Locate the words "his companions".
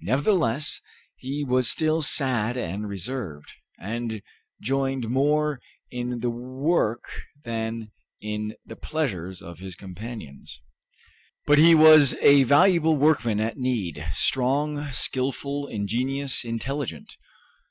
9.58-10.62